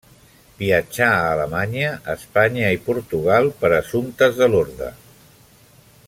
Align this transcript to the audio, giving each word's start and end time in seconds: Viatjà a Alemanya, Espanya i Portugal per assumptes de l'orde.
Viatjà 0.61 1.09
a 1.17 1.27
Alemanya, 1.33 1.91
Espanya 2.13 2.71
i 2.77 2.81
Portugal 2.89 3.51
per 3.61 3.71
assumptes 3.81 4.41
de 4.43 4.49
l'orde. 4.55 4.89